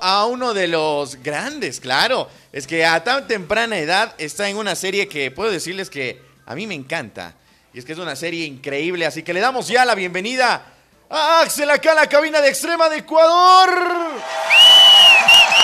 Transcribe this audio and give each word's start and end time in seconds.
a 0.00 0.26
uno 0.26 0.54
de 0.54 0.68
los 0.68 1.16
grandes, 1.22 1.80
claro. 1.80 2.28
Es 2.52 2.66
que 2.66 2.84
a 2.84 3.02
tan 3.04 3.26
temprana 3.26 3.78
edad 3.78 4.14
está 4.18 4.48
en 4.48 4.56
una 4.56 4.74
serie 4.74 5.08
que 5.08 5.30
puedo 5.30 5.50
decirles 5.50 5.88
que 5.88 6.20
a 6.46 6.54
mí 6.54 6.66
me 6.66 6.74
encanta. 6.74 7.34
Y 7.72 7.78
es 7.78 7.84
que 7.84 7.92
es 7.92 7.98
una 7.98 8.16
serie 8.16 8.44
increíble, 8.44 9.06
así 9.06 9.22
que 9.22 9.32
le 9.32 9.40
damos 9.40 9.68
ya 9.68 9.84
la 9.84 9.94
bienvenida 9.94 10.62
a 11.08 11.40
Axel 11.40 11.70
acá 11.70 11.92
a 11.92 11.94
la 11.94 12.06
cabina 12.08 12.40
de 12.40 12.48
Extrema 12.48 12.88
de 12.88 12.98
Ecuador. 12.98 13.70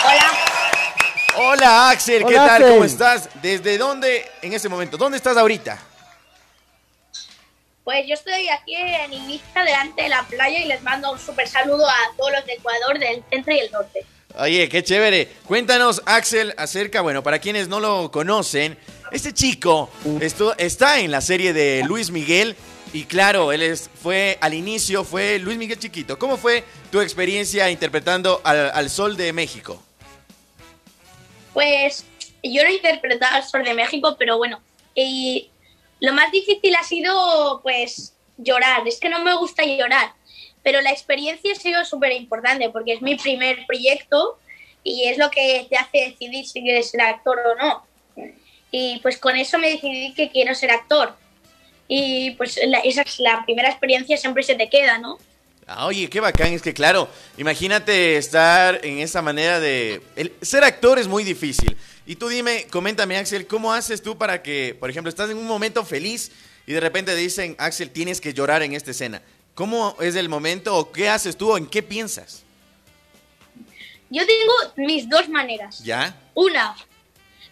Hola. 0.05 0.33
Hola 1.37 1.91
Axel, 1.91 2.25
¿qué 2.25 2.35
Hola, 2.35 2.47
tal? 2.47 2.63
Axel. 2.63 2.69
¿Cómo 2.71 2.85
estás? 2.85 3.29
¿Desde 3.43 3.79
dónde 3.79 4.31
en 4.43 4.53
este 4.53 4.69
momento? 4.69 4.97
¿Dónde 4.97 5.19
estás 5.19 5.37
ahorita? 5.37 5.79
Pues 7.89 8.07
yo 8.07 8.13
estoy 8.13 8.51
aquí 8.51 8.75
en 8.75 9.15
Ibiza, 9.15 9.65
delante 9.65 10.03
de 10.03 10.09
la 10.11 10.23
playa, 10.25 10.61
y 10.61 10.67
les 10.67 10.83
mando 10.83 11.11
un 11.11 11.19
súper 11.19 11.49
saludo 11.49 11.89
a 11.89 11.97
todos 12.19 12.33
los 12.33 12.45
de 12.45 12.53
Ecuador, 12.53 12.99
del 12.99 13.25
centro 13.31 13.55
y 13.55 13.61
el 13.61 13.73
norte. 13.73 14.05
Oye, 14.39 14.69
qué 14.69 14.85
chévere. 14.85 15.27
Cuéntanos, 15.47 16.03
Axel, 16.05 16.53
acerca, 16.59 17.01
bueno, 17.01 17.23
para 17.23 17.39
quienes 17.39 17.67
no 17.67 17.81
lo 17.81 18.11
conocen, 18.11 18.77
este 19.11 19.33
chico 19.33 19.89
esto, 20.21 20.55
está 20.59 21.01
en 21.01 21.11
la 21.11 21.23
serie 21.23 21.55
de 21.55 21.83
Luis 21.87 22.11
Miguel 22.11 22.57
y 22.93 23.05
claro, 23.05 23.53
él 23.53 23.63
es, 23.63 23.89
fue 24.03 24.37
al 24.43 24.53
inicio, 24.53 25.03
fue 25.03 25.39
Luis 25.39 25.57
Miguel 25.57 25.79
Chiquito. 25.79 26.19
¿Cómo 26.19 26.37
fue 26.37 26.65
tu 26.93 27.01
experiencia 27.01 27.71
interpretando 27.71 28.43
al, 28.45 28.71
al 28.71 28.91
Sol 28.91 29.17
de 29.17 29.33
México? 29.33 29.83
Pues 31.55 32.05
yo 32.43 32.63
no 32.63 32.69
he 32.69 32.75
interpretado 32.75 33.37
al 33.37 33.45
Sol 33.45 33.65
de 33.65 33.73
México, 33.73 34.15
pero 34.19 34.37
bueno. 34.37 34.61
Y 34.95 35.49
lo 36.01 36.13
más 36.13 36.31
difícil 36.33 36.75
ha 36.77 36.83
sido, 36.83 37.61
pues, 37.63 38.15
llorar. 38.37 38.87
Es 38.87 39.01
que 39.01 39.09
no 39.09 39.21
me 39.21 39.35
gusta 39.37 39.65
llorar. 39.65 40.13
Pero 40.63 40.81
la 40.81 40.91
experiencia 40.91 41.53
ha 41.53 41.57
sido 41.57 41.85
súper 41.85 42.13
importante 42.13 42.69
porque 42.71 42.93
es 42.95 43.03
mi 43.03 43.17
primer 43.17 43.65
proyecto 43.67 44.39
y 44.85 45.05
es 45.09 45.19
lo 45.19 45.31
que 45.31 45.67
te 45.69 45.77
hace 45.77 46.11
decidir 46.11 46.47
si 46.47 46.63
quieres 46.63 46.91
ser 46.91 47.01
actor 47.01 47.39
o 47.39 47.55
no. 47.57 47.87
Y 48.71 48.99
pues 49.01 49.19
con 49.19 49.37
eso 49.37 49.59
me 49.59 49.71
decidí 49.71 50.13
que 50.15 50.31
quiero 50.31 50.55
ser 50.55 50.71
actor. 50.71 51.17
Y 51.87 52.33
pues 52.33 52.61
la- 52.67 52.81
esa 52.81 53.03
es 53.03 53.19
la 53.19 53.43
primera 53.45 53.71
experiencia, 53.71 54.17
siempre 54.17 54.43
se 54.43 54.55
te 54.57 54.69
queda, 54.69 54.99
¿no? 54.99 55.19
Ah, 55.71 55.85
oye, 55.85 56.09
qué 56.09 56.19
bacán, 56.19 56.55
es 56.55 56.63
que 56.63 56.73
claro, 56.73 57.11
imagínate 57.37 58.17
estar 58.17 58.81
en 58.83 59.01
esa 59.01 59.21
manera 59.21 59.61
de... 59.61 60.01
el- 60.17 60.33
ser 60.41 60.65
actor 60.65 60.99
es 60.99 61.07
muy 61.07 61.25
difícil. 61.25 61.77
Y 62.07 62.17
tú 62.17 62.29
dime, 62.29 62.67
coméntame 62.71 63.19
Axel, 63.19 63.47
¿cómo 63.47 63.71
haces 63.75 64.01
tú 64.03 64.17
para 64.17 64.43
que, 64.43 64.75
por 64.81 64.89
ejemplo, 64.89 65.11
estás 65.11 65.29
en 65.29 65.37
un 65.37 65.47
momento 65.47 65.85
feliz 65.85 66.33
y 66.67 66.73
de 66.73 66.81
repente 66.81 67.15
dicen, 67.15 67.55
Axel, 67.59 67.91
tienes 67.91 68.19
que 68.19 68.33
llorar 68.33 68.63
en 68.63 68.73
esta 68.73 68.93
escena? 68.93 69.21
¿Cómo 69.55 69.95
es 70.01 70.15
el 70.17 70.31
momento 70.31 70.75
o 70.75 70.91
qué 70.91 71.11
haces 71.11 71.37
tú 71.37 71.53
o 71.53 71.59
en 71.59 71.67
qué 71.67 71.83
piensas? 71.83 72.45
Yo 74.09 74.23
tengo 74.25 74.89
mis 74.89 75.07
dos 75.07 75.29
maneras. 75.29 75.85
¿Ya? 75.85 76.17
Una, 76.33 76.75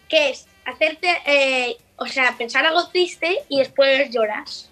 que 0.09 0.31
es 0.31 0.45
hacerte, 0.65 1.07
eh, 1.27 1.77
o 1.97 2.07
sea, 2.07 2.35
pensar 2.35 2.65
algo 2.65 2.87
triste 2.87 3.43
y 3.47 3.59
después 3.59 4.09
lloras. 4.09 4.69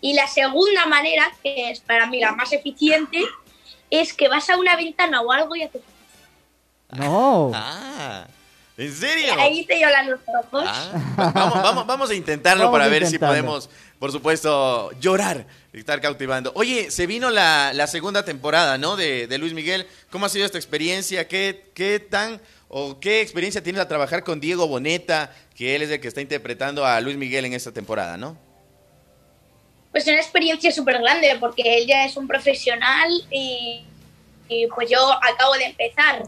Y 0.00 0.14
la 0.14 0.26
segunda 0.28 0.86
manera, 0.86 1.30
que 1.42 1.70
es 1.70 1.80
para 1.80 2.06
mí 2.06 2.20
la 2.20 2.32
más 2.32 2.52
eficiente, 2.52 3.22
es 3.90 4.12
que 4.12 4.28
vas 4.28 4.48
a 4.50 4.56
una 4.56 4.76
ventana 4.76 5.20
o 5.22 5.32
algo 5.32 5.56
y 5.56 5.62
haces... 5.62 5.82
No. 6.90 7.50
Ah, 7.54 8.26
¿en 8.76 8.94
serio? 8.94 9.34
Ahí 9.38 9.66
te 9.66 9.78
lloran 9.80 10.08
los 10.10 10.20
ojos. 10.26 10.64
Ah, 10.66 10.92
va- 11.18 11.30
vamos, 11.32 11.62
vamos, 11.62 11.86
vamos 11.86 12.10
a 12.10 12.14
intentarlo 12.14 12.64
Vamos 12.64 12.78
para 12.78 12.88
ver 12.88 13.06
si 13.06 13.18
podemos, 13.18 13.68
por 13.98 14.10
supuesto, 14.12 14.90
llorar 15.00 15.46
y 15.72 15.78
estar 15.80 16.00
cautivando. 16.00 16.52
Oye, 16.54 16.90
se 16.90 17.06
vino 17.06 17.28
la, 17.30 17.72
la 17.74 17.86
segunda 17.86 18.24
temporada, 18.24 18.78
¿no? 18.78 18.96
De, 18.96 19.26
de 19.26 19.38
Luis 19.38 19.52
Miguel. 19.52 19.86
¿Cómo 20.10 20.26
ha 20.26 20.28
sido 20.30 20.46
esta 20.46 20.58
experiencia? 20.58 21.28
¿Qué, 21.28 21.70
¿Qué 21.74 21.98
tan 22.00 22.40
o 22.68 23.00
qué 23.00 23.20
experiencia 23.20 23.62
tienes 23.62 23.82
a 23.82 23.88
trabajar 23.88 24.24
con 24.24 24.40
Diego 24.40 24.66
Boneta, 24.68 25.34
que 25.54 25.74
él 25.74 25.82
es 25.82 25.90
el 25.90 26.00
que 26.00 26.08
está 26.08 26.20
interpretando 26.20 26.86
a 26.86 27.00
Luis 27.00 27.16
Miguel 27.16 27.44
en 27.46 27.52
esta 27.54 27.72
temporada, 27.72 28.16
¿no? 28.16 28.36
Pues 29.98 30.06
una 30.06 30.18
experiencia 30.18 30.70
súper 30.70 31.00
grande 31.00 31.36
porque 31.40 31.76
él 31.76 31.88
ya 31.88 32.04
es 32.04 32.16
un 32.16 32.28
profesional 32.28 33.10
y, 33.32 33.82
y 34.48 34.68
pues 34.68 34.88
yo 34.88 35.00
acabo 35.12 35.54
de 35.54 35.64
empezar. 35.64 36.22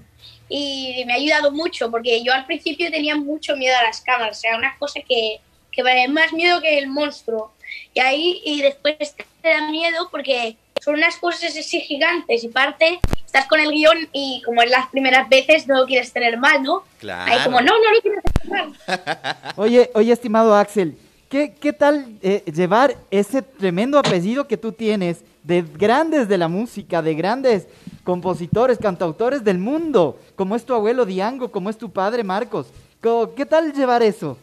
Y 0.49 1.05
me 1.07 1.13
ha 1.13 1.17
ayudado 1.17 1.53
mucho 1.53 1.89
porque 1.89 2.21
yo 2.25 2.33
al 2.33 2.47
principio 2.47 2.91
tenía 2.91 3.15
mucho 3.15 3.55
miedo 3.55 3.77
a 3.79 3.85
las 3.85 4.01
cámaras, 4.01 4.39
o 4.39 4.41
sea, 4.41 4.57
una 4.57 4.77
cosa 4.77 4.99
que, 5.09 5.39
que 5.71 5.85
me 5.85 5.95
da 5.95 6.09
más 6.09 6.33
miedo 6.33 6.61
que 6.61 6.79
el 6.79 6.89
monstruo. 6.89 7.53
Y 7.95 8.01
ahí, 8.01 8.43
y 8.45 8.61
después 8.61 8.97
te 9.41 9.49
da 9.49 9.71
miedo 9.71 10.09
porque 10.11 10.57
son 10.81 10.95
unas 10.95 11.17
cosas 11.19 11.57
así 11.57 11.81
gigantes 11.81 12.43
y 12.43 12.49
parte, 12.49 12.99
estás 13.25 13.47
con 13.47 13.61
el 13.61 13.71
guion 13.71 14.09
y 14.13 14.43
como 14.45 14.63
en 14.63 14.71
las 14.71 14.89
primeras 14.89 15.29
veces 15.29 15.69
no 15.69 15.79
lo 15.79 15.87
quieres 15.87 16.13
tener 16.13 16.39
mal, 16.39 16.61
¿no? 16.61 16.83
Claro. 16.99 17.31
Ahí 17.31 17.39
como, 17.45 17.61
no, 17.61 17.73
no 17.73 17.95
lo 17.95 18.01
quieres 18.01 18.25
tener 18.43 18.65
mal. 18.65 19.55
Oye, 19.57 19.93
oye, 19.95 20.13
estimado 20.13 20.57
Axel, 20.57 20.99
¿qué, 21.31 21.55
qué 21.55 21.73
tal 21.73 22.19
eh, 22.23 22.43
llevar 22.53 22.95
ese 23.11 23.41
tremendo 23.41 23.99
apellido 23.99 24.47
que 24.47 24.59
tú 24.59 24.73
tienes 24.73 25.25
de 25.43 25.63
grandes 25.63 26.29
de 26.29 26.37
la 26.37 26.49
música, 26.49 27.01
de 27.01 27.15
grandes 27.15 27.67
compositores, 28.05 28.77
cantautores 28.79 29.43
del 29.43 29.57
mundo, 29.59 30.19
como 30.37 30.55
es 30.57 30.67
tu 30.67 30.75
abuelo 30.75 31.07
Diango, 31.07 31.51
como 31.51 31.71
es 31.71 31.79
tu 31.79 31.91
padre 31.91 32.23
Marcos? 32.25 32.67
Co- 33.01 33.35
¿Qué 33.35 33.47
tal 33.47 33.73
llevar 33.73 34.03
eso? 34.03 34.37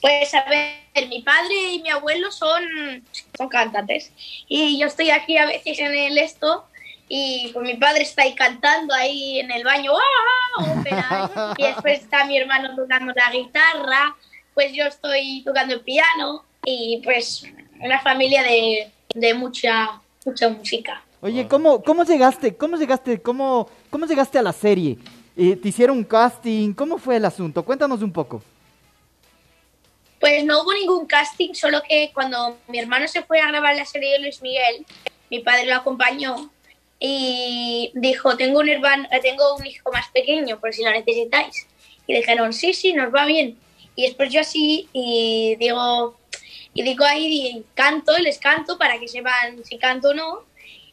Pues 0.00 0.34
a 0.34 0.42
ver, 0.48 1.08
mi 1.08 1.22
padre 1.22 1.54
y 1.74 1.82
mi 1.82 1.90
abuelo 1.90 2.32
son, 2.32 2.60
son 3.36 3.48
cantantes 3.48 4.10
y 4.48 4.76
yo 4.80 4.88
estoy 4.88 5.10
aquí 5.10 5.36
a 5.38 5.46
veces 5.46 5.78
en 5.78 5.94
el 5.94 6.18
esto 6.18 6.64
y 7.08 7.50
pues 7.52 7.64
mi 7.64 7.76
padre 7.76 8.02
está 8.02 8.22
ahí 8.22 8.34
cantando 8.34 8.92
ahí 8.94 9.38
en 9.38 9.52
el 9.52 9.62
baño 9.62 9.92
¡ah! 9.94 11.54
y 11.56 11.62
después 11.62 12.00
está 12.00 12.24
mi 12.24 12.36
hermano 12.36 12.74
tocando 12.74 13.12
la 13.14 13.30
guitarra, 13.30 14.16
pues 14.54 14.72
yo 14.72 14.84
estoy 14.84 15.42
tocando 15.44 15.74
el 15.74 15.80
piano 15.80 16.44
y 16.64 17.00
pues 17.04 17.44
una 17.80 18.00
familia 18.00 18.42
de, 18.42 18.90
de 19.14 19.34
mucha, 19.34 20.00
mucha 20.24 20.48
música. 20.48 21.02
Oye, 21.20 21.46
¿cómo, 21.46 21.82
cómo 21.82 22.04
llegaste? 22.04 22.56
¿Cómo 22.56 22.76
llegaste? 22.76 23.22
¿Cómo, 23.22 23.68
cómo 23.90 24.06
llegaste 24.06 24.38
a 24.38 24.42
la 24.42 24.52
serie? 24.52 24.98
Eh, 25.36 25.56
¿Te 25.56 25.68
hicieron 25.68 25.98
un 25.98 26.04
casting? 26.04 26.72
¿Cómo 26.74 26.98
fue 26.98 27.16
el 27.16 27.24
asunto? 27.24 27.64
Cuéntanos 27.64 28.02
un 28.02 28.12
poco. 28.12 28.42
Pues 30.20 30.44
no 30.44 30.62
hubo 30.62 30.72
ningún 30.72 31.06
casting, 31.06 31.54
solo 31.54 31.82
que 31.88 32.10
cuando 32.14 32.58
mi 32.68 32.78
hermano 32.78 33.08
se 33.08 33.22
fue 33.22 33.40
a 33.40 33.48
grabar 33.48 33.74
la 33.74 33.84
serie 33.84 34.12
de 34.12 34.18
Luis 34.20 34.40
Miguel, 34.42 34.86
mi 35.30 35.40
padre 35.40 35.66
lo 35.66 35.74
acompañó 35.74 36.50
y 37.00 37.90
dijo, 37.94 38.36
tengo 38.36 38.60
un 38.60 38.68
hermano, 38.68 39.08
eh, 39.10 39.18
tengo 39.20 39.56
un 39.56 39.66
hijo 39.66 39.90
más 39.90 40.08
pequeño, 40.12 40.60
por 40.60 40.72
si 40.72 40.84
lo 40.84 40.90
necesitáis. 40.92 41.66
Y 42.06 42.14
dijeron, 42.14 42.52
sí, 42.52 42.72
sí, 42.74 42.92
nos 42.92 43.12
va 43.12 43.26
bien. 43.26 43.56
Y 43.94 44.02
después 44.06 44.30
yo 44.32 44.40
así, 44.40 44.88
y 44.92 45.56
digo, 45.56 46.16
y 46.74 46.82
digo 46.82 47.04
ahí, 47.04 47.26
y 47.48 47.64
canto, 47.74 48.16
y 48.18 48.22
les 48.22 48.38
canto 48.38 48.78
para 48.78 48.98
que 48.98 49.08
sepan 49.08 49.62
si 49.64 49.78
canto 49.78 50.10
o 50.10 50.14
no, 50.14 50.40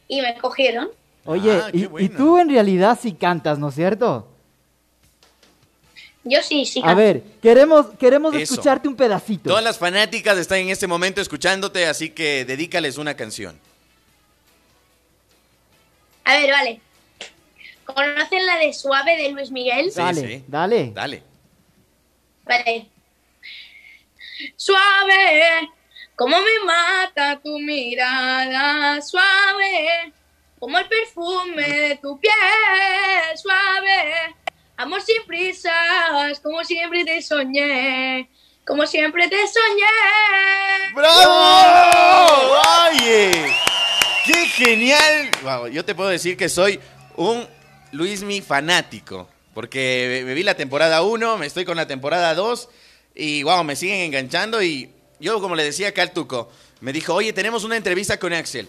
y 0.08 0.20
me 0.20 0.34
cogieron. 0.38 0.90
Oye, 1.24 1.52
Ah, 1.52 1.70
y, 1.72 2.08
tú 2.08 2.38
en 2.38 2.48
realidad 2.50 2.98
sí 3.00 3.12
cantas, 3.12 3.58
¿no 3.58 3.68
es 3.68 3.74
cierto? 3.74 4.26
Yo 6.24 6.42
sí, 6.42 6.66
sí 6.66 6.80
A 6.80 6.86
canto. 6.86 6.96
ver, 6.98 7.22
queremos, 7.40 7.86
queremos 7.98 8.34
Eso. 8.34 8.52
escucharte 8.54 8.88
un 8.88 8.96
pedacito. 8.96 9.48
Todas 9.48 9.64
las 9.64 9.78
fanáticas 9.78 10.36
están 10.36 10.58
en 10.58 10.68
este 10.68 10.86
momento 10.86 11.20
escuchándote, 11.22 11.86
así 11.86 12.10
que 12.10 12.44
dedícales 12.44 12.98
una 12.98 13.14
canción. 13.14 13.58
A 16.24 16.36
ver, 16.36 16.50
vale. 16.50 16.80
¿Conocen 17.86 18.46
la 18.46 18.56
de 18.58 18.72
Suave 18.72 19.16
de 19.16 19.30
Luis 19.30 19.50
Miguel? 19.50 19.90
Sí, 19.90 19.96
dale, 19.98 20.20
sí. 20.38 20.44
dale. 20.46 20.90
Dale. 20.94 21.22
Vale. 22.44 22.88
Suave, 24.56 25.68
como 26.16 26.36
me 26.40 26.64
mata 26.64 27.40
tu 27.40 27.58
mirada, 27.58 29.00
suave, 29.02 30.12
como 30.58 30.78
el 30.78 30.88
perfume 30.88 31.62
de 31.62 31.96
tu 31.96 32.18
piel, 32.18 32.34
suave, 33.36 34.34
amor 34.76 35.02
sin 35.02 35.24
prisas, 35.26 36.40
como 36.42 36.64
siempre 36.64 37.04
te 37.04 37.22
soñé, 37.22 38.30
como 38.66 38.86
siempre 38.86 39.28
te 39.28 39.38
soñé. 39.46 40.92
¡Bravo! 40.94 42.60
¡Oye! 42.88 43.30
¡Qué 44.24 44.46
genial! 44.46 45.30
Wow, 45.42 45.68
yo 45.68 45.84
te 45.84 45.94
puedo 45.94 46.10
decir 46.10 46.36
que 46.36 46.48
soy 46.48 46.80
un 47.16 47.46
Luismi 47.92 48.40
fanático. 48.40 49.28
Porque 49.54 50.22
me 50.24 50.34
vi 50.34 50.42
la 50.42 50.54
temporada 50.54 51.02
1, 51.02 51.38
me 51.38 51.46
estoy 51.46 51.64
con 51.64 51.76
la 51.76 51.86
temporada 51.86 52.34
2 52.34 52.68
y 53.14 53.42
wow, 53.42 53.64
me 53.64 53.76
siguen 53.76 54.00
enganchando. 54.00 54.62
Y 54.62 54.90
yo, 55.18 55.40
como 55.40 55.54
le 55.54 55.64
decía 55.64 55.88
acá 55.88 56.02
al 56.02 56.12
Tuco, 56.12 56.50
me 56.80 56.92
dijo, 56.92 57.14
oye, 57.14 57.32
tenemos 57.32 57.64
una 57.64 57.76
entrevista 57.76 58.18
con 58.18 58.32
Axel. 58.32 58.68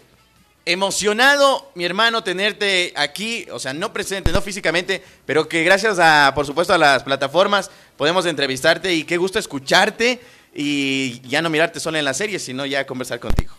Emocionado, 0.66 1.72
mi 1.74 1.86
hermano, 1.86 2.24
tenerte 2.24 2.94
aquí, 2.96 3.48
o 3.52 3.58
sea, 3.58 3.74
no 3.74 3.94
presente, 3.94 4.32
no 4.32 4.42
físicamente, 4.42 5.04
pero 5.26 5.48
que 5.48 5.64
gracias 5.64 5.98
a, 6.00 6.34
por 6.36 6.46
supuesto, 6.46 6.74
a 6.74 6.78
las 6.78 7.04
plataformas 7.04 7.72
podemos 7.98 8.26
entrevistarte 8.26 8.94
y 8.94 9.04
qué 9.04 9.18
gusto 9.18 9.40
escucharte 9.40 10.20
y 10.54 11.20
ya 11.22 11.42
no 11.42 11.50
mirarte 11.50 11.80
solo 11.80 11.98
en 11.98 12.06
la 12.06 12.14
serie, 12.14 12.38
sino 12.38 12.66
ya 12.66 12.86
conversar 12.86 13.20
contigo. 13.20 13.54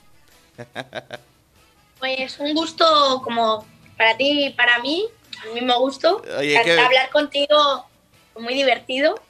Pues 2.03 2.41
un 2.41 2.53
gusto 2.53 3.23
como 3.23 3.65
para 3.97 4.17
ti 4.17 4.47
y 4.47 4.51
para 4.51 4.81
mí, 4.81 5.05
al 5.45 5.53
mismo 5.55 5.79
gusto. 5.81 6.23
Oye, 6.39 6.61
qué- 6.65 6.79
Hablar 6.81 7.11
contigo 7.11 7.87
fue 8.33 8.43
muy 8.43 8.55
divertido. 8.55 9.21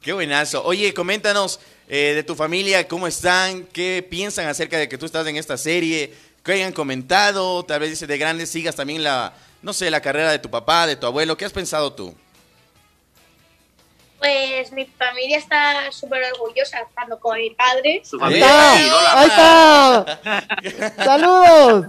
Qué 0.00 0.12
buenazo. 0.12 0.64
Oye, 0.64 0.94
coméntanos 0.94 1.58
eh, 1.88 2.12
de 2.14 2.22
tu 2.22 2.34
familia, 2.34 2.86
cómo 2.88 3.06
están, 3.06 3.64
qué 3.66 4.06
piensan 4.08 4.46
acerca 4.46 4.78
de 4.78 4.88
que 4.88 4.98
tú 4.98 5.06
estás 5.06 5.26
en 5.26 5.36
esta 5.36 5.56
serie, 5.56 6.14
qué 6.44 6.52
hayan 6.52 6.72
comentado, 6.72 7.64
tal 7.64 7.80
vez 7.80 7.90
dice 7.90 8.06
de 8.06 8.18
grandes 8.18 8.50
sigas 8.50 8.76
también 8.76 9.02
la, 9.02 9.32
no 9.62 9.72
sé, 9.72 9.90
la 9.90 10.00
carrera 10.00 10.30
de 10.30 10.38
tu 10.38 10.48
papá, 10.50 10.86
de 10.86 10.96
tu 10.96 11.06
abuelo. 11.06 11.36
¿Qué 11.36 11.44
has 11.44 11.52
pensado 11.52 11.92
tú? 11.92 12.14
Pues 14.18 14.72
mi 14.72 14.86
familia 14.86 15.36
está 15.38 15.92
súper 15.92 16.22
orgullosa, 16.32 16.78
tanto 16.94 17.18
con 17.20 17.36
mi 17.38 17.50
padre. 17.50 18.00
Su 18.04 18.16
¡Ahí 18.22 18.40
familia. 18.40 18.76
¡Eh! 18.78 19.26
está! 19.26 20.20
¡Ahí 20.56 20.66
está! 20.68 21.04
¡Saludos! 21.04 21.86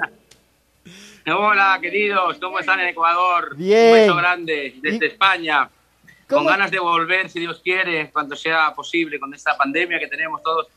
Hola, 1.38 1.78
queridos, 1.82 2.38
¿cómo 2.40 2.58
están 2.60 2.80
en 2.80 2.88
Ecuador? 2.88 3.54
Bien. 3.58 3.88
Un 3.88 3.94
beso 3.94 4.16
grande 4.16 4.76
desde 4.82 5.06
¿Y- 5.06 5.10
España. 5.10 5.70
Con 6.28 6.40
¿Cómo- 6.40 6.50
ganas 6.50 6.72
de 6.72 6.80
volver, 6.80 7.30
si 7.30 7.40
Dios 7.40 7.60
quiere, 7.62 8.10
cuando 8.12 8.36
sea 8.36 8.74
posible, 8.74 9.20
con 9.20 9.34
esta 9.34 9.58
pandemia 9.58 10.00
que 10.00 10.08
tenemos 10.08 10.42
todos, 10.42 10.68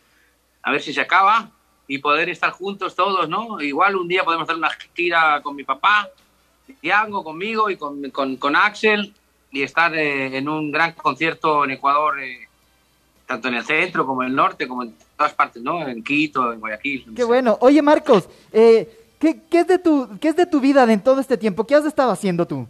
a 0.63 0.73
ver 0.73 0.81
si 0.83 0.93
se 0.93 1.01
acaba 1.01 1.51
y 1.87 1.99
poder 1.99 2.29
estar 2.31 2.51
juntos 2.51 2.95
todos, 2.97 3.29
¿no? 3.29 3.61
Igual 3.61 3.95
un 3.97 4.09
día 4.09 4.25
podemos 4.25 4.45
hacer 4.45 4.57
una 4.57 4.71
gira 4.95 5.41
con 5.43 5.55
mi 5.57 5.63
papá, 5.65 6.09
Tiago, 6.81 7.23
conmigo 7.25 7.69
y 7.71 7.77
con, 7.77 8.11
con, 8.11 8.37
con 8.37 8.55
Axel 8.57 9.13
y 9.53 9.63
estar 9.63 9.95
eh, 9.95 10.37
en 10.37 10.49
un 10.49 10.71
gran 10.73 10.93
concierto 10.93 11.65
en 11.65 11.73
Ecuador, 11.73 12.21
eh, 12.21 12.47
tanto 13.27 13.49
en 13.49 13.55
el 13.55 13.65
centro 13.65 14.05
como 14.07 14.23
en 14.23 14.29
el 14.31 14.35
norte, 14.37 14.67
como 14.69 14.83
en 14.85 14.95
todas 15.17 15.35
partes, 15.35 15.63
¿no? 15.63 15.87
En 15.87 16.03
Quito, 16.05 16.53
en 16.53 16.61
Guayaquil. 16.61 17.07
Qué 17.11 17.17
sea. 17.17 17.27
bueno. 17.27 17.59
Oye, 17.61 17.83
Marcos, 17.83 18.29
eh, 18.53 18.89
¿qué, 19.21 19.41
qué 19.49 19.61
es 19.61 19.67
de 19.69 19.79
tu, 19.79 20.19
¿qué 20.21 20.29
es 20.29 20.37
de 20.37 20.47
tu 20.47 20.59
vida 20.59 20.91
en 20.91 21.01
todo 21.01 21.21
este 21.21 21.37
tiempo? 21.37 21.65
¿Qué 21.65 21.77
has 21.77 21.85
estado 21.85 22.11
haciendo 22.11 22.47
tú? 22.47 22.67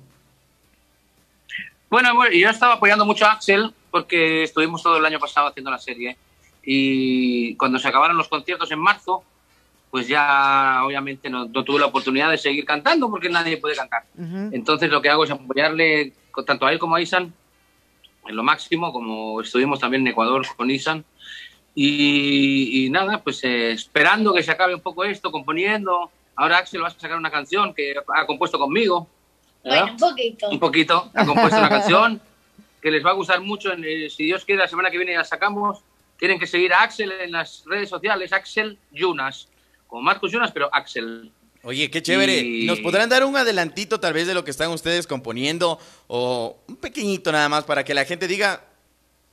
Bueno, 1.88 2.10
yo 2.30 2.50
estaba 2.50 2.74
apoyando 2.74 3.06
mucho 3.06 3.24
a 3.24 3.32
Axel 3.32 3.72
porque 3.90 4.42
estuvimos 4.42 4.82
todo 4.82 4.98
el 4.98 5.04
año 5.04 5.18
pasado 5.18 5.48
haciendo 5.48 5.70
la 5.70 5.78
serie 5.78 6.16
y 6.62 7.56
cuando 7.56 7.78
se 7.78 7.88
acabaron 7.88 8.16
los 8.16 8.28
conciertos 8.28 8.70
en 8.70 8.78
marzo, 8.78 9.24
pues 9.90 10.06
ya 10.06 10.82
obviamente 10.84 11.30
no, 11.30 11.46
no 11.46 11.64
tuve 11.64 11.80
la 11.80 11.86
oportunidad 11.86 12.30
de 12.30 12.38
seguir 12.38 12.64
cantando 12.64 13.10
porque 13.10 13.28
nadie 13.28 13.56
puede 13.56 13.74
cantar. 13.74 14.04
Ujú. 14.16 14.50
Entonces 14.52 14.90
lo 14.90 15.00
que 15.00 15.08
hago 15.08 15.24
es 15.24 15.30
apoyarle 15.30 16.12
tanto 16.46 16.66
a 16.66 16.72
él 16.72 16.78
como 16.78 16.94
a 16.94 17.00
Isan 17.00 17.32
en 18.28 18.36
lo 18.36 18.42
máximo, 18.42 18.92
como 18.92 19.40
estuvimos 19.40 19.80
también 19.80 20.02
en 20.02 20.08
Ecuador 20.08 20.46
con 20.56 20.70
Isan. 20.70 21.04
Y, 21.74 22.84
y 22.84 22.90
nada, 22.90 23.22
pues 23.22 23.42
eh, 23.42 23.72
esperando 23.72 24.32
que 24.32 24.42
se 24.42 24.50
acabe 24.50 24.74
un 24.74 24.80
poco 24.80 25.04
esto, 25.04 25.32
componiendo. 25.32 26.10
Ahora 26.40 26.56
Axel 26.56 26.82
va 26.82 26.88
a 26.88 26.90
sacar 26.90 27.18
una 27.18 27.30
canción 27.30 27.74
que 27.74 27.92
ha 28.14 28.24
compuesto 28.24 28.58
conmigo. 28.58 29.06
¿verdad? 29.62 29.80
Bueno, 29.80 29.92
un 29.92 29.98
poquito. 29.98 30.48
un 30.48 30.58
poquito. 30.58 31.10
Ha 31.14 31.26
compuesto 31.26 31.58
una 31.58 31.68
canción 31.68 32.18
que 32.80 32.90
les 32.90 33.04
va 33.04 33.10
a 33.10 33.12
gustar 33.12 33.42
mucho. 33.42 33.70
En, 33.74 33.84
eh, 33.84 34.08
si 34.08 34.24
Dios 34.24 34.46
quiere, 34.46 34.62
la 34.62 34.66
semana 34.68 34.90
que 34.90 34.96
viene 34.96 35.14
la 35.14 35.24
sacamos. 35.24 35.80
Tienen 36.16 36.38
que 36.38 36.46
seguir 36.46 36.72
a 36.72 36.80
Axel 36.82 37.12
en 37.12 37.32
las 37.32 37.62
redes 37.66 37.90
sociales, 37.90 38.32
Axel 38.32 38.78
Yunas, 38.90 39.48
como 39.86 40.00
Marcos 40.00 40.32
Yunas, 40.32 40.50
pero 40.50 40.70
Axel. 40.72 41.30
Oye, 41.62 41.90
qué 41.90 42.00
chévere. 42.00 42.38
Y- 42.38 42.64
¿Nos 42.66 42.80
podrán 42.80 43.10
dar 43.10 43.22
un 43.26 43.36
adelantito 43.36 44.00
tal 44.00 44.14
vez 44.14 44.26
de 44.26 44.32
lo 44.32 44.42
que 44.42 44.50
están 44.50 44.70
ustedes 44.70 45.06
componiendo 45.06 45.78
o 46.06 46.56
un 46.68 46.76
pequeñito 46.76 47.32
nada 47.32 47.50
más 47.50 47.64
para 47.64 47.84
que 47.84 47.92
la 47.92 48.06
gente 48.06 48.26
diga, 48.26 48.64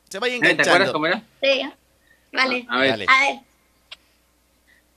se 0.09 0.19
vaya 0.19 0.35
¿Eh? 0.35 0.39
¿Te 0.39 0.45
acuerdas 0.47 0.67
enganchando? 0.67 0.91
cómo 0.93 1.05
era? 1.07 1.23
Sí, 1.41 1.61
vale. 2.33 2.65
A 2.67 2.79
ver. 2.79 2.89
Dale. 2.89 3.05
A 3.07 3.19
ver. 3.31 3.46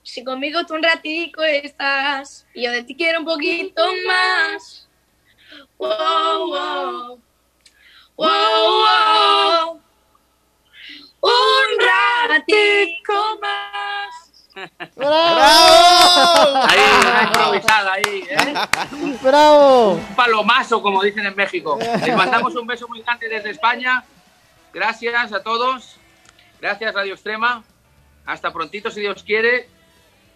Si 0.03 0.25
conmigo 0.25 0.65
tú 0.67 0.75
un 0.75 0.83
ratico 0.83 1.43
estás 1.43 2.47
y 2.55 2.65
yo 2.65 2.73
de 2.73 2.83
ti 2.83 2.97
quiero 2.97 3.21
un 3.21 3.27
poquito 3.27 3.85
más. 4.07 4.89
Wow, 5.79 6.47
wow. 6.47 7.21
Wow, 8.17 8.83
wow. 8.83 9.83
Un 11.21 11.87
ratico 12.29 13.39
más. 13.41 13.71
¡Bravo! 14.97 16.65
Ahí, 16.67 16.79
una 17.01 17.23
improvisada 17.25 17.93
ahí, 17.93 18.25
¿eh? 18.29 18.55
¡Bravo! 19.23 19.93
Un 19.93 20.15
palomazo, 20.17 20.83
como 20.83 21.03
dicen 21.03 21.27
en 21.27 21.37
México. 21.37 21.79
Les 21.79 22.17
mandamos 22.17 22.55
un 22.57 22.67
beso 22.67 22.89
muy 22.89 23.03
grande 23.03 23.29
desde 23.29 23.51
España. 23.51 24.05
Gracias 24.73 25.33
a 25.33 25.43
todos. 25.43 25.97
Gracias, 26.61 26.95
Radio 26.95 27.15
Extrema. 27.15 27.63
Hasta 28.27 28.53
prontito, 28.53 28.91
si 28.91 29.01
Dios 29.01 29.23
quiere. 29.23 29.69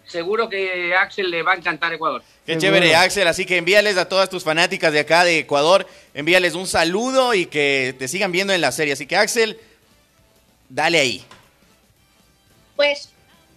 Seguro 0.07 0.47
que 0.49 0.93
Axel 0.95 1.31
le 1.31 1.41
va 1.43 1.53
a 1.53 1.55
encantar 1.55 1.91
Ecuador. 1.93 2.21
Qué 2.45 2.53
Seguro. 2.53 2.61
chévere, 2.61 2.95
Axel. 2.95 3.27
Así 3.27 3.45
que 3.45 3.57
envíales 3.57 3.97
a 3.97 4.07
todas 4.07 4.29
tus 4.29 4.43
fanáticas 4.43 4.93
de 4.93 4.99
acá 4.99 5.23
de 5.23 5.39
Ecuador, 5.39 5.87
envíales 6.13 6.53
un 6.53 6.67
saludo 6.67 7.33
y 7.33 7.47
que 7.47 7.95
te 7.97 8.07
sigan 8.07 8.31
viendo 8.31 8.53
en 8.53 8.61
la 8.61 8.71
serie. 8.71 8.93
Así 8.93 9.07
que, 9.07 9.15
Axel, 9.15 9.59
dale 10.69 10.99
ahí. 10.99 11.25
Pues 12.75 13.09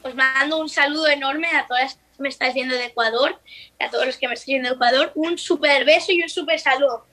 os 0.02 0.14
mando 0.14 0.58
un 0.58 0.68
saludo 0.68 1.08
enorme 1.08 1.48
a 1.48 1.66
todas 1.66 1.82
las 1.82 1.94
que 1.94 2.22
me 2.22 2.28
estáis 2.28 2.54
viendo 2.54 2.74
de 2.74 2.86
Ecuador, 2.86 3.38
a 3.78 3.90
todos 3.90 4.06
los 4.06 4.16
que 4.16 4.28
me 4.28 4.34
estáis 4.34 4.46
viendo 4.46 4.68
de 4.70 4.74
Ecuador. 4.74 5.12
Un 5.14 5.36
super 5.38 5.84
beso 5.84 6.12
y 6.12 6.22
un 6.22 6.28
super 6.28 6.58
saludo. 6.58 7.04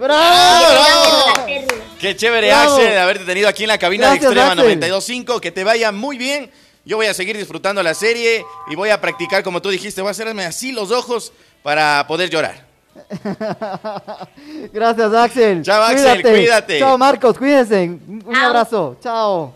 bravo. 0.00 1.66
Qué 2.00 2.16
chévere, 2.16 2.48
Bravo. 2.48 2.74
Axel, 2.74 2.90
de 2.90 2.98
haberte 2.98 3.24
tenido 3.24 3.48
aquí 3.48 3.64
en 3.64 3.68
la 3.68 3.78
cabina 3.78 4.06
Gracias, 4.14 4.34
de 4.34 4.40
Extrema 4.40 4.62
Axel. 4.62 5.24
92.5. 5.26 5.40
Que 5.40 5.52
te 5.52 5.64
vaya 5.64 5.92
muy 5.92 6.16
bien. 6.16 6.50
Yo 6.88 6.96
voy 6.96 7.04
a 7.04 7.12
seguir 7.12 7.36
disfrutando 7.36 7.82
la 7.82 7.92
serie 7.92 8.46
y 8.70 8.74
voy 8.74 8.88
a 8.88 8.98
practicar, 8.98 9.42
como 9.42 9.60
tú 9.60 9.68
dijiste, 9.68 10.00
voy 10.00 10.08
a 10.08 10.12
hacerme 10.12 10.46
así 10.46 10.72
los 10.72 10.90
ojos 10.90 11.34
para 11.62 12.06
poder 12.06 12.30
llorar. 12.30 12.66
Gracias, 14.72 15.12
Axel. 15.12 15.62
Chao, 15.62 15.82
Axel, 15.82 16.22
cuídate. 16.22 16.78
Chao, 16.78 16.96
Marcos, 16.96 17.36
cuídense. 17.36 17.90
Un 18.24 18.34
abrazo. 18.34 18.96
Chao. 19.02 19.54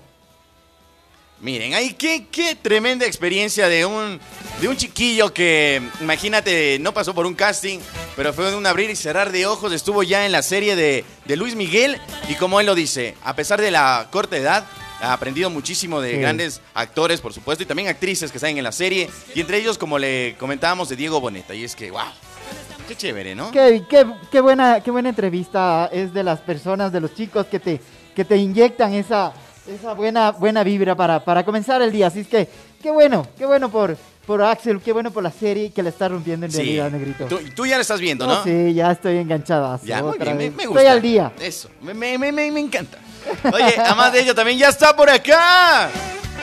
Miren, 1.41 1.73
ahí 1.73 1.95
qué, 1.95 2.27
qué 2.31 2.55
tremenda 2.55 3.07
experiencia 3.07 3.67
de 3.67 3.87
un, 3.87 4.21
de 4.61 4.69
un 4.69 4.77
chiquillo 4.77 5.33
que, 5.33 5.81
imagínate, 6.03 6.77
no 6.81 6.93
pasó 6.93 7.15
por 7.15 7.25
un 7.25 7.35
casting, 7.35 7.79
pero 8.15 8.35
fue 8.35 8.51
de 8.51 8.57
un 8.57 8.67
abrir 8.67 8.91
y 8.91 8.95
cerrar 8.95 9.33
de 9.33 9.47
ojos, 9.47 9.73
estuvo 9.73 10.03
ya 10.03 10.27
en 10.27 10.33
la 10.33 10.43
serie 10.43 10.77
de, 10.77 11.03
de 11.25 11.37
Luis 11.37 11.57
Miguel 11.57 11.99
y 12.29 12.35
como 12.35 12.61
él 12.61 12.67
lo 12.67 12.75
dice, 12.75 13.15
a 13.25 13.35
pesar 13.35 13.59
de 13.59 13.71
la 13.71 14.09
corta 14.11 14.37
edad, 14.37 14.67
aprendido 15.03 15.51
muchísimo 15.51 16.01
de 16.01 16.13
Sí. 16.13 16.17
grandes 16.19 16.61
actores, 16.75 17.21
por 17.21 17.33
supuesto, 17.33 17.65
y 17.65 17.67
también 17.67 17.89
actrices 17.89 18.31
que 18.31 18.39
están 18.39 18.57
en 18.57 18.63
la 18.65 18.73
serie, 18.73 19.09
y 19.35 19.41
entre 19.41 19.59
ellos, 19.59 19.77
como 19.79 19.99
le 19.99 20.37
comentábamos, 20.39 20.89
de 20.89 20.97
Diego 20.97 21.21
Boneta, 21.21 21.55
y 21.55 21.65
es 21.65 21.75
que, 21.75 21.91
wow, 21.91 22.01
qué 22.89 22.95
chévere, 22.97 23.35
¿no? 23.35 23.51
Qué, 23.51 23.83
qué- 23.89 24.07
qué 24.31 24.41
buena, 24.41 24.81
qué 24.81 24.91
buena 24.91 25.09
entrevista 25.09 25.89
es 25.93 26.13
de 26.15 26.23
las 26.23 26.41
personas, 26.41 26.93
de 26.93 27.01
los 27.01 27.15
chicos 27.15 27.47
que 27.47 27.59
te, 27.59 27.81
que 28.15 28.25
te 28.25 28.37
inyectan 28.37 28.95
esa, 28.95 29.33
esa 29.67 29.95
buena, 29.95 30.31
buena 30.33 30.63
vibra 30.63 30.95
para, 30.95 31.25
para 31.25 31.45
comenzar 31.45 31.83
el 31.83 31.91
día. 31.93 32.07
Así 32.09 32.21
es 32.21 32.29
que, 32.29 32.49
qué 32.83 32.91
bueno, 32.91 33.27
qué 33.39 33.47
bueno 33.47 33.71
por, 33.71 33.97
por 34.27 34.43
Axel, 34.43 34.81
qué 34.81 34.93
bueno 34.93 35.11
por 35.11 35.23
la 35.23 35.31
serie 35.33 35.71
que 35.73 35.83
le 35.83 35.89
está 35.89 36.09
rompiendo 36.09 36.47
en 36.47 36.53
Sí. 36.53 36.59
realidad, 36.59 36.91
Negrito. 36.91 37.27
Tú, 37.27 37.41
tú 37.57 37.67
ya 37.67 37.77
lo 37.77 37.83
estás 37.83 38.01
viendo, 38.01 38.27
No, 38.27 38.37
¿no? 38.37 38.45
sí, 38.45 38.75
ya 38.75 38.93
estoy 38.93 39.17
enganchada. 39.19 39.81
Ya, 39.85 40.03
muy 40.03 40.19
bien, 40.19 40.37
me, 40.37 40.51
me 40.51 40.67
gusta. 40.67 40.81
Estoy 40.83 40.87
al 40.87 41.03
día. 41.03 41.33
Eso, 41.41 41.69
me, 41.81 41.93
me- 41.95 42.19
me 42.33 42.61
encanta. 42.61 42.99
Oye, 43.53 43.77
además 43.79 44.13
de 44.13 44.21
ello 44.21 44.35
también 44.35 44.59
ya 44.59 44.69
está 44.69 44.95
por 44.97 45.09
acá. 45.11 45.91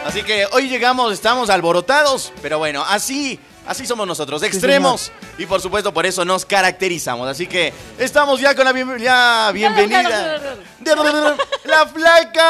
Así 0.06 0.24
que 0.24 0.46
hoy 0.52 0.70
llegamos, 0.70 1.12
estamos 1.14 1.50
alborotados, 1.50 2.32
pero 2.42 2.58
bueno, 2.58 2.84
así, 2.88 3.38
así 3.68 3.86
somos 3.86 4.08
nosotros, 4.08 4.42
extremos. 4.44 5.12
y 5.38 5.46
por 5.46 5.60
supuesto 5.62 5.94
por 5.94 6.06
eso 6.06 6.24
nos 6.24 6.46
caracterizamos. 6.46 7.28
Así 7.28 7.48
que 7.48 7.74
estamos 7.98 8.40
ya 8.40 8.56
con 8.56 8.64
la 8.66 8.72
bien- 8.72 8.88
bienvenida. 9.54 10.40
de 10.80 10.96
La 11.66 11.86
flaca 11.86 12.50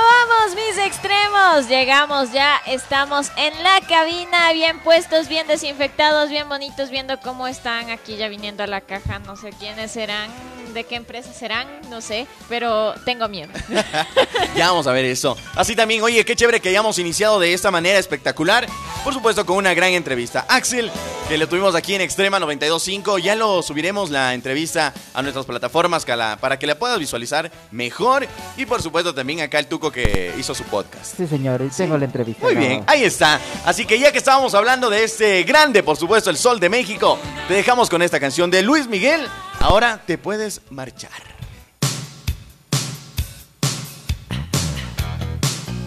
Llegamos 1.44 2.32
ya, 2.32 2.62
estamos 2.66 3.30
en 3.36 3.64
la 3.64 3.82
cabina, 3.82 4.54
bien 4.54 4.80
puestos, 4.80 5.28
bien 5.28 5.46
desinfectados, 5.46 6.30
bien 6.30 6.48
bonitos, 6.48 6.90
viendo 6.90 7.20
cómo 7.20 7.48
están 7.48 7.90
aquí 7.90 8.16
ya 8.16 8.30
viniendo 8.30 8.64
a 8.64 8.68
la 8.68 8.80
caja. 8.80 9.20
No 9.20 9.36
sé 9.36 9.50
quiénes 9.60 9.92
serán, 9.92 10.32
de 10.74 10.86
qué 10.86 10.96
empresa 10.96 11.34
serán, 11.34 11.68
no 11.90 12.00
sé, 12.00 12.28
pero 12.48 12.96
tengo 13.06 13.28
miedo. 13.28 13.52
Ya 14.56 14.70
vamos 14.70 14.88
a 14.88 14.92
ver 14.92 15.06
eso. 15.06 15.36
Así 15.56 15.76
también, 15.76 16.02
oye, 16.02 16.24
qué 16.24 16.36
chévere 16.36 16.60
que 16.60 16.70
hayamos 16.70 16.98
iniciado 17.00 17.40
de 17.40 17.54
esta 17.54 17.72
manera 17.72 17.98
espectacular. 18.00 18.68
Por 19.04 19.14
supuesto, 19.14 19.46
con 19.46 19.58
una 19.58 19.74
gran 19.74 19.92
entrevista. 19.92 20.46
Axel, 20.48 20.92
que 21.28 21.38
lo 21.38 21.48
tuvimos 21.48 21.76
aquí 21.76 21.96
en 21.96 22.02
Extrema 22.02 22.40
92.5. 22.40 23.20
Ya 23.20 23.36
lo 23.36 23.62
subiremos 23.62 24.10
la 24.10 24.34
entrevista 24.34 24.94
a 25.14 25.22
nuestras 25.22 25.46
plataformas 25.46 26.06
para 26.06 26.60
que 26.60 26.68
la 26.68 26.76
puedas 26.76 27.00
visualizar 27.00 27.52
mejor. 27.72 28.28
Y 28.58 28.66
por 28.66 28.82
supuesto, 28.82 29.14
también 29.14 29.42
acá 29.42 29.60
el 29.60 29.68
Tuco 29.68 29.92
que 29.92 30.34
hizo 30.38 30.54
su 30.54 30.64
podcast. 30.66 31.18
Sí, 31.18 31.28
señor, 31.28 31.62
tengo 31.76 31.98
la 31.98 32.06
entrevista. 32.06 32.46
Muy 32.46 32.56
bien, 32.56 32.84
ahí 32.88 33.04
está. 33.04 33.40
Así 33.66 33.86
que 33.86 34.00
ya 34.00 34.12
que 34.12 34.18
estábamos 34.18 34.54
hablando 34.54 34.90
de 34.90 35.04
este 35.04 35.44
grande, 35.44 35.84
por 35.84 35.98
supuesto, 35.98 36.30
el 36.30 36.38
Sol 36.38 36.60
de 36.60 36.70
México, 36.70 37.18
te 37.48 37.54
dejamos 37.54 37.90
con 37.90 38.02
esta 38.02 38.20
canción 38.20 38.52
de 38.52 38.62
Luis 38.62 38.88
Miguel. 38.88 39.28
Ahora 39.60 40.02
te 40.06 40.18
puedes 40.18 40.62
marchar. 40.70 41.33